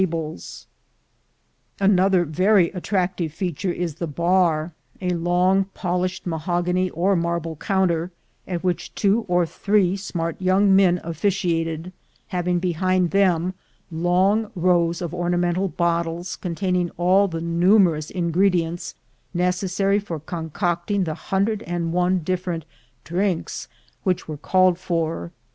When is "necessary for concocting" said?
19.35-21.03